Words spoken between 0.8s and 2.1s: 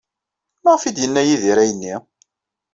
ay d-yenna Yidir ayenni?